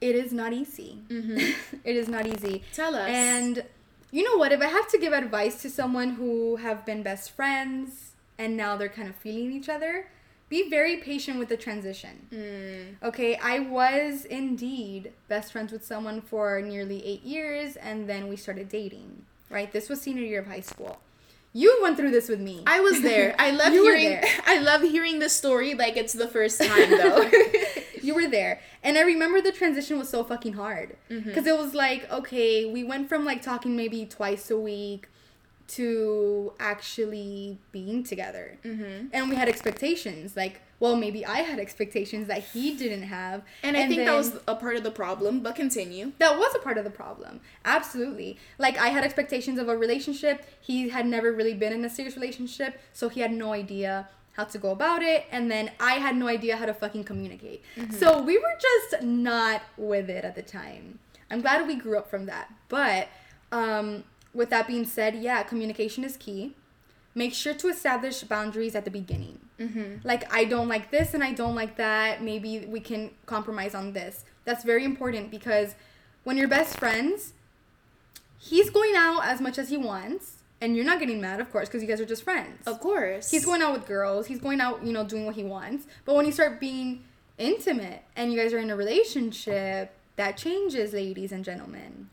[0.02, 1.00] It is not easy.
[1.08, 1.38] Mm-hmm.
[1.84, 2.64] it is not easy.
[2.74, 3.08] Tell us.
[3.08, 3.64] And
[4.12, 4.52] you know what?
[4.52, 8.76] If I have to give advice to someone who have been best friends and now
[8.76, 10.08] they're kind of feeling each other,
[10.50, 12.28] be very patient with the transition.
[12.32, 13.08] Mm.
[13.08, 18.36] Okay, I was indeed best friends with someone for nearly eight years and then we
[18.36, 19.72] started dating, right?
[19.72, 21.00] This was senior year of high school.
[21.54, 22.64] You went through this with me.
[22.68, 23.34] I was there.
[23.40, 24.10] I love hearing.
[24.10, 24.24] there.
[24.46, 27.30] I love hearing this story like it's the first time though.
[28.02, 28.60] you were there.
[28.84, 30.96] And I remember the transition was so fucking hard.
[31.08, 35.08] Because it was like, okay, we went from like talking maybe twice a week
[35.68, 38.58] to actually being together.
[38.64, 39.08] Mm-hmm.
[39.14, 40.36] And we had expectations.
[40.36, 43.44] Like, well, maybe I had expectations that he didn't have.
[43.64, 45.40] and I think that was a part of the problem.
[45.42, 46.12] But continue.
[46.20, 47.42] that was a part of the problem.
[47.64, 48.38] Absolutely.
[48.58, 50.46] Like I had expectations of a relationship.
[50.62, 54.44] He had never really been in a serious relationship, so he had no idea how
[54.44, 57.64] to go about it and then I had no idea how to fucking communicate.
[57.90, 61.00] So we were just not with it at the time.
[61.32, 62.54] I'm glad we grew up from that.
[62.68, 63.08] But
[63.52, 64.04] um
[64.36, 66.54] with that being said, yeah, communication is key.
[67.16, 69.40] Make sure to establish boundaries at the beginning.
[69.58, 70.06] Mm-hmm.
[70.06, 72.22] Like, I don't like this and I don't like that.
[72.22, 74.26] Maybe we can compromise on this.
[74.44, 75.76] That's very important because
[76.26, 77.34] when you're best friends,
[78.38, 81.68] he's going out as much as he wants, and you're not getting mad, of course,
[81.68, 82.66] because you guys are just friends.
[82.68, 83.32] Of course.
[83.32, 85.86] He's going out with girls, he's going out, you know, doing what he wants.
[86.04, 87.04] But when you start being
[87.38, 92.10] intimate and you guys are in a relationship, that changes, ladies and gentlemen.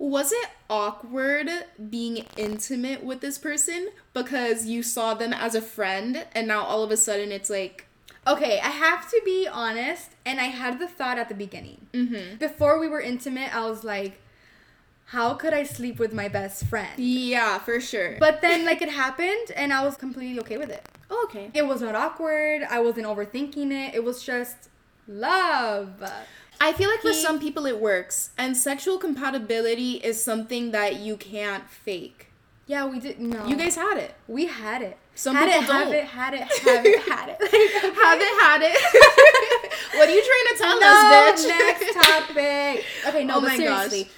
[0.00, 1.50] Was it awkward
[1.90, 6.82] being intimate with this person because you saw them as a friend and now all
[6.82, 7.86] of a sudden it's like
[8.26, 11.86] Okay, I have to be honest, and I had the thought at the beginning.
[11.94, 12.36] mm-hmm.
[12.36, 14.20] Before we were intimate, I was like,
[15.06, 16.98] how could I sleep with my best friend?
[16.98, 18.16] Yeah, for sure.
[18.20, 20.86] But then, like, it happened, and I was completely okay with it.
[21.10, 21.50] oh, okay.
[21.54, 22.62] It was not awkward.
[22.68, 23.94] I wasn't overthinking it.
[23.94, 24.68] It was just
[25.08, 26.02] love.
[26.60, 31.16] I feel like for some people it works, and sexual compatibility is something that you
[31.16, 32.26] can't fake.
[32.66, 33.18] Yeah, we did.
[33.18, 34.14] No, You guys had it.
[34.28, 34.96] we had it.
[35.14, 35.92] Some had people it, don't.
[35.94, 37.38] it, had it, have it, had it.
[37.96, 38.76] Haven't had it.
[39.96, 41.48] what are you trying to tell us, bitch?
[41.48, 42.84] next topic.
[43.08, 43.88] Okay, no, Oh but my gosh.
[43.90, 44.08] seriously.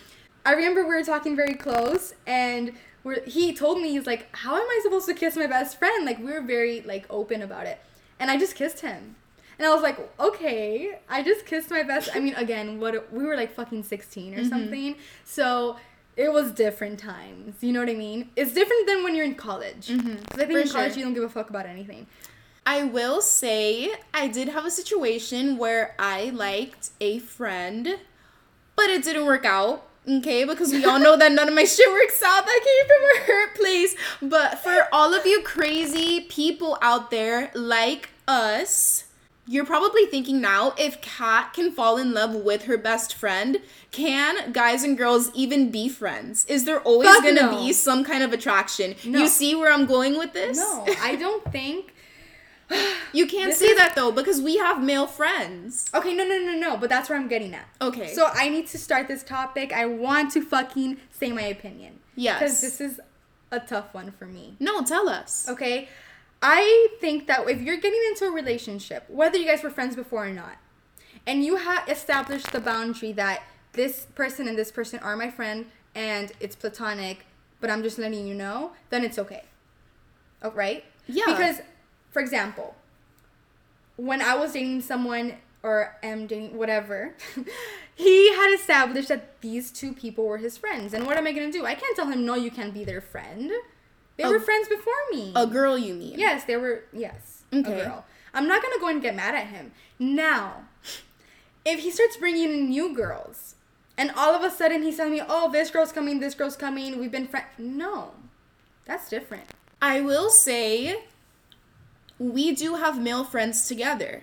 [0.44, 2.72] I remember we were talking very close, and
[3.04, 6.04] we're, he told me he's like, "How am I supposed to kiss my best friend?"
[6.04, 7.80] Like we were very like open about it,
[8.20, 9.16] and I just kissed him.
[9.62, 12.10] And I was like, okay, I just kissed my best.
[12.12, 14.48] I mean, again, what we were like fucking 16 or Mm-hmm.
[14.48, 14.96] something.
[15.24, 15.76] So
[16.16, 17.62] it was different times.
[17.62, 18.30] You know what I mean?
[18.34, 19.86] It's different than when you're in college.
[19.86, 20.52] 'Cause I think Mm-hmm.
[20.52, 20.98] For in college sure.
[20.98, 22.08] you don't give a fuck about anything.
[22.66, 28.00] I will say I did have a situation where I liked a friend,
[28.74, 29.86] but it didn't work out.
[30.08, 32.44] Okay, because we all know that none of my shit works out.
[32.46, 33.94] That came from a hurt place.
[34.20, 39.04] But for all of you crazy people out there like us,
[39.52, 43.58] you're probably thinking now if Kat can fall in love with her best friend,
[43.90, 46.44] can guys and girls even be friends?
[46.46, 47.50] Is there always Fuck gonna no.
[47.60, 48.94] be some kind of attraction?
[49.04, 49.18] No.
[49.20, 50.56] You see where I'm going with this?
[50.56, 51.92] No, I don't think.
[53.12, 55.90] You can't This say is- that though because we have male friends.
[55.92, 56.76] Okay, no, no, no, no.
[56.78, 57.66] But that's where I'm getting at.
[57.82, 58.14] Okay.
[58.14, 59.70] So I need to start this topic.
[59.70, 61.98] I want to fucking say my opinion.
[62.16, 62.38] Yes.
[62.40, 63.00] Because this is
[63.50, 64.56] a tough one for me.
[64.58, 65.46] no, tell us.
[65.50, 65.88] Okay.
[66.42, 70.26] I think that if you're getting into a relationship, whether you guys were friends before
[70.26, 70.56] or not,
[71.26, 75.66] and you have established the boundary that this person and this person are my friend
[75.94, 77.24] and it's platonic,
[77.60, 79.44] but I'm just letting you know, then it's okay.
[80.42, 80.84] Oh, right?
[81.06, 81.26] Yeah.
[81.26, 81.60] Because,
[82.10, 82.74] for example,
[83.96, 87.14] when I was dating someone or am dating whatever,
[87.94, 90.92] he had established that these two people were his friends.
[90.92, 91.64] And what am I gonna do?
[91.64, 93.52] I can't tell him no, you can't be their friend.
[94.16, 95.32] They A- were friends before me.
[95.34, 96.18] A girl, you mean?
[96.18, 96.84] Yes, they were.
[96.92, 97.80] Yes, Okay.
[97.80, 98.04] a girl.
[98.34, 100.64] I'm not gonna go and get mad at him now.
[101.64, 103.54] If he starts bringing in new girls,
[103.96, 106.98] and all of a sudden he's telling me, "Oh, this girl's coming, this girl's coming,
[106.98, 108.12] we've been friends," no,
[108.84, 109.44] that's different.
[109.80, 111.04] I will say,
[112.18, 114.22] we do have male friends together.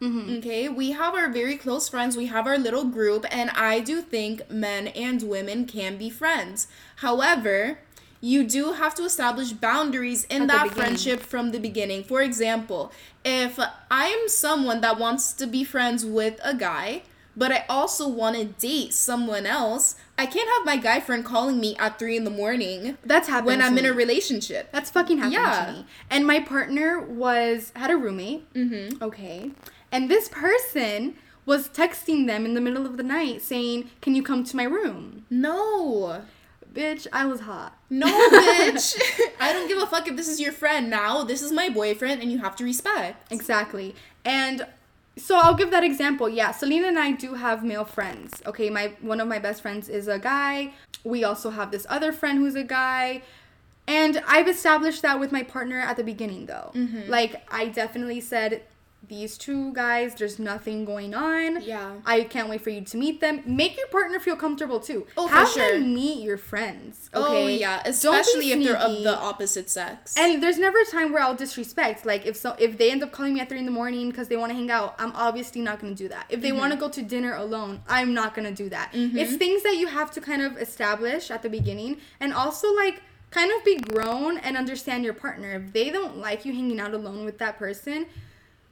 [0.00, 0.38] Mm-hmm.
[0.38, 4.00] Okay, we have our very close friends, we have our little group, and I do
[4.00, 6.68] think men and women can be friends.
[6.96, 7.78] However,
[8.20, 12.04] you do have to establish boundaries in At that friendship from the beginning.
[12.04, 12.92] For example,
[13.24, 13.58] if
[13.90, 17.02] I'm someone that wants to be friends with a guy,
[17.36, 21.60] but I also want to date someone else, I can't have my guy friend calling
[21.60, 24.70] me at three in the morning That's happened when I'm in a relationship.
[24.72, 25.64] That's fucking happened Yeah.
[25.66, 25.86] to me.
[26.10, 28.52] And my partner was had a roommate.
[28.52, 29.02] Mm-hmm.
[29.02, 29.52] Okay,
[29.90, 31.14] and this person
[31.46, 34.64] was texting them in the middle of the night saying, "Can you come to my
[34.64, 36.22] room?" No.
[36.72, 37.76] Bitch, I was hot.
[37.88, 39.00] No, bitch.
[39.40, 41.24] I don't give a fuck if this is your friend now.
[41.24, 43.32] This is my boyfriend, and you have to respect.
[43.32, 43.94] Exactly.
[44.24, 44.66] And
[45.16, 46.28] so I'll give that example.
[46.28, 48.42] Yeah, Selena and I do have male friends.
[48.46, 50.72] Okay, my one of my best friends is a guy.
[51.04, 53.22] We also have this other friend who's a guy.
[53.86, 56.70] And I've established that with my partner at the beginning though.
[56.74, 57.10] Mm-hmm.
[57.10, 58.62] Like I definitely said
[59.10, 61.60] these two guys, there's nothing going on.
[61.60, 61.96] Yeah.
[62.06, 63.42] I can't wait for you to meet them.
[63.44, 65.06] Make your partner feel comfortable too.
[65.16, 65.72] Oh, for Have sure.
[65.72, 67.10] them meet your friends.
[67.12, 67.44] Oh, okay.
[67.44, 70.14] Oh yeah, especially if they're of the opposite sex.
[70.16, 72.06] And there's never a time where I'll disrespect.
[72.06, 74.28] Like if so, if they end up calling me at three in the morning because
[74.28, 76.26] they want to hang out, I'm obviously not gonna do that.
[76.28, 76.86] If they want to mm-hmm.
[76.86, 78.92] go to dinner alone, I'm not gonna do that.
[78.92, 79.18] Mm-hmm.
[79.18, 83.02] It's things that you have to kind of establish at the beginning, and also like
[83.30, 85.52] kind of be grown and understand your partner.
[85.52, 88.06] If they don't like you hanging out alone with that person,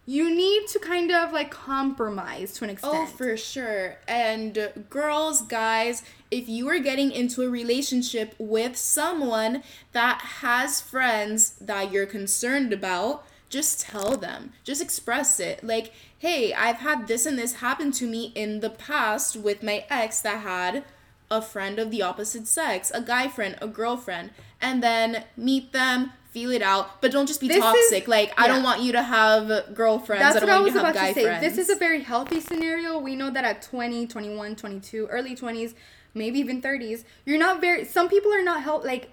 [0.08, 2.94] you need to kind of like compromise to an oh, extent.
[2.94, 3.98] Oh, for sure.
[4.08, 11.56] And girls, guys, if you are getting into a relationship with someone that has friends
[11.60, 14.54] that you're concerned about, just tell them.
[14.64, 15.62] Just express it.
[15.62, 19.84] Like, hey, I've had this and this happen to me in the past with my
[19.90, 20.84] ex that had
[21.30, 26.14] a friend of the opposite sex, a guy friend, a girlfriend, and then meet them,
[26.38, 28.08] feel it out, but don't just be This is- toxic.
[28.08, 30.22] like, I don't want you to have girlfriends.
[30.22, 31.22] That's I don't what I was you to have about to say.
[31.24, 31.42] friends.
[31.42, 32.98] This is a very healthy scenario.
[32.98, 35.74] We know that at 20, 21, 22, early 20s,
[36.14, 39.10] maybe even 30s, you're not very some people are not help like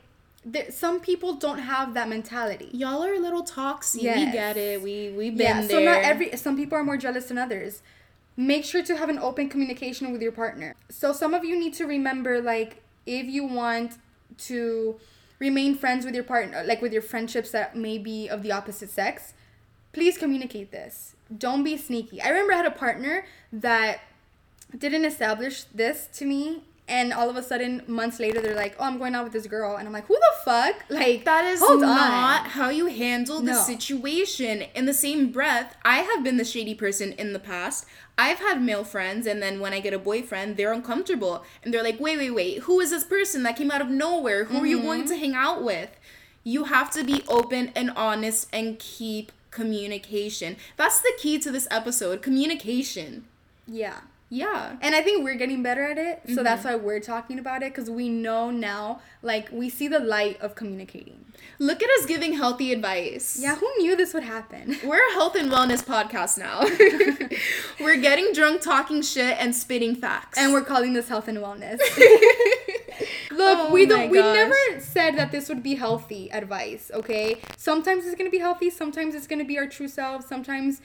[0.53, 2.69] there, some people don't have that mentality.
[2.71, 4.01] Y'all are a little toxic.
[4.01, 4.33] We Yes.
[4.33, 4.81] get it.
[4.81, 7.81] We we've Yeah, been so not every some people are more jealous than others.
[8.38, 10.75] Make sure to have an open communication with your partner.
[10.89, 12.71] So some of you need to remember like
[13.05, 13.93] if you want
[14.49, 14.99] to
[15.45, 18.89] remain friends with your partner like with your friendships that may be of the opposite
[18.89, 19.34] sex,
[19.93, 21.15] please communicate this.
[21.45, 22.21] Don't be sneaky.
[22.21, 24.02] I remember I had a partner that
[24.77, 28.83] didn't establish this to me and all of a sudden months later they're like, "Oh,
[28.83, 31.60] I'm going out with this girl." And I'm like, "Who the fuck?" Like that is
[31.60, 31.90] hold on.
[31.90, 33.62] not how you handle the No.
[33.63, 34.65] situation.
[34.75, 37.86] In the same breath, I have been the shady person in the past.
[38.17, 41.44] I've had male friends, and then when I get a boyfriend, they're uncomfortable.
[41.63, 44.46] And they're like, wait, wait, wait, who is this person that came out of nowhere?
[44.46, 45.10] Who are you going Mm-hmm.
[45.10, 45.90] to hang out with?
[46.46, 50.56] You have to be open and honest and keep communication.
[50.77, 53.25] That's the key to this episode communication.
[53.67, 54.02] Yeah.
[54.30, 54.78] Yeah.
[54.82, 56.21] And I think we're getting better at it.
[56.34, 56.80] So that's mm-hmm.
[56.80, 60.56] why we're talking about it because we know now, like, we see the light of
[60.56, 61.26] communicating.
[61.60, 63.38] Look at us giving healthy advice.
[63.40, 64.78] Yeah, who knew this would happen?
[64.84, 66.62] We're a health and wellness podcast now.
[67.80, 70.38] we're getting drunk, talking shit, and spitting facts.
[70.38, 71.80] And we're calling this health and wellness.
[73.32, 77.42] Look, Oh we don't we never said that this would be healthy advice, okay?
[77.58, 80.26] Sometimes it's gonna be healthy, sometimes it's gonna be our true selves.
[80.26, 80.82] sometimes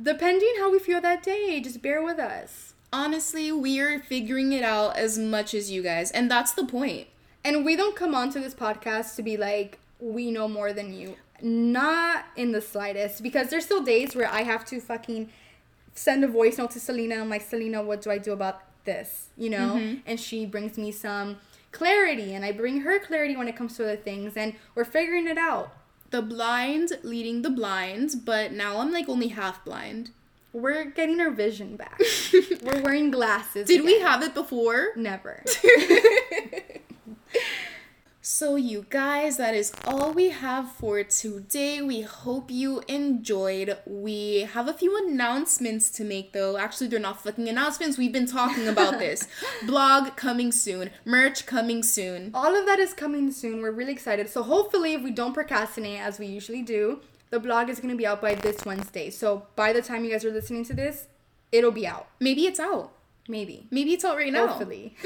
[0.00, 1.60] depending how we feel that day.
[1.60, 2.74] Just bear with us.
[2.92, 7.08] honestly, we're figuring it out as much as you guys, and that's the point.
[7.44, 11.16] And we don't come onto this podcast to be like, we know more than you.
[11.40, 13.22] Not in the slightest.
[13.22, 15.30] Because there's still days where I have to fucking
[15.94, 17.16] send a voice note to Selena.
[17.16, 19.28] I'm like, Selena, what do I do about this?
[19.36, 19.74] You know?
[19.76, 20.00] Mm-hmm.
[20.06, 21.36] And she brings me some
[21.70, 22.34] clarity.
[22.34, 24.36] And I bring her clarity when it comes to other things.
[24.36, 25.72] And we're figuring it out.
[26.10, 30.10] The blind leading the blind, but now I'm like only half blind.
[30.52, 32.00] We're getting our vision back.
[32.62, 33.66] we're wearing glasses.
[33.66, 34.88] Did we have it before?
[34.96, 35.44] Never.
[38.28, 41.80] So, you guys, that is all we have for today.
[41.80, 43.78] We hope you enjoyed.
[43.86, 46.58] We have a few announcements to make, though.
[46.58, 47.96] Actually, they're not fucking announcements.
[47.96, 49.28] We've been talking about this.
[49.64, 52.32] Blog coming soon, merch coming soon.
[52.34, 53.62] All of that is coming soon.
[53.62, 54.28] We're really excited.
[54.28, 57.96] So hopefully, if we don't procrastinate as we usually do, the blog is going to
[57.96, 59.08] be out by this Wednesday.
[59.08, 61.06] So by the time you guys are listening to this,
[61.52, 62.08] it'll be out.
[62.18, 62.95] Maybe it's out.
[63.28, 63.66] Maybe.
[63.70, 64.46] Maybe it's out right now.
[64.46, 64.94] Hopefully.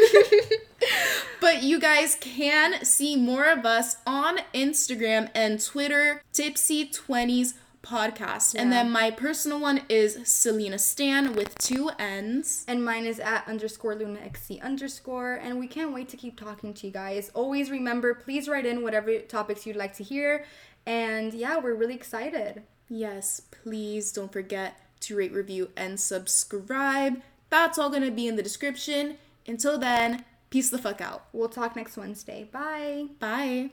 [1.40, 8.54] But you guys can see more of us on Instagram and Twitter, Tipsy20s Podcast.
[8.58, 12.66] And then my personal one is Selena Stan with two N's.
[12.68, 15.34] and mine is at underscore Luna XC underscore.
[15.34, 17.30] And we can't wait to keep talking to you guys.
[17.32, 20.44] Always remember, please write in whatever topics you'd like to hear.
[20.84, 22.64] And yeah, we're really excited.
[22.88, 27.22] Yes, please don't forget to rate, review, and subscribe.
[27.50, 29.18] That's all gonna be in the description.
[29.46, 31.26] Until then, peace the fuck out.
[31.32, 32.48] We'll talk next Wednesday.
[32.50, 33.06] Bye.
[33.18, 33.70] Bye.